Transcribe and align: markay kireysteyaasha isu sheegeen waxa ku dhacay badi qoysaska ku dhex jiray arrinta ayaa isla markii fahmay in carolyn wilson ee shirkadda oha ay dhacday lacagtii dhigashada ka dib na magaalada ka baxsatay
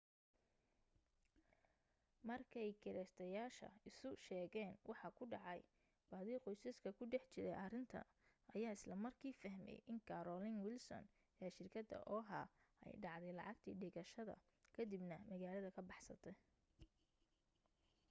markay 2.29 2.69
kireysteyaasha 2.81 3.67
isu 3.89 4.09
sheegeen 4.25 4.73
waxa 4.89 5.09
ku 5.17 5.23
dhacay 5.31 5.61
badi 6.11 6.33
qoysaska 6.43 6.89
ku 6.97 7.03
dhex 7.11 7.23
jiray 7.33 7.57
arrinta 7.65 8.01
ayaa 8.55 8.77
isla 8.77 8.95
markii 9.05 9.39
fahmay 9.41 9.77
in 9.91 9.99
carolyn 10.09 10.57
wilson 10.65 11.05
ee 11.43 11.51
shirkadda 11.57 11.97
oha 12.15 12.41
ay 12.85 12.93
dhacday 13.03 13.33
lacagtii 13.37 13.79
dhigashada 13.81 14.35
ka 14.75 14.81
dib 14.91 15.03
na 15.11 15.17
magaalada 15.29 15.69
ka 15.77 15.81
baxsatay 15.89 16.35